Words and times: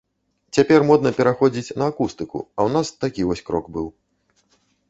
Цяпер 0.57 0.85
модна 0.91 1.11
пераходзіць 1.19 1.75
на 1.81 1.85
акустыку, 1.95 2.39
а 2.43 2.59
ў 2.67 2.77
нас 2.79 2.87
такі 3.05 3.21
вось 3.33 3.45
крок 3.51 3.65
быў. 3.77 3.87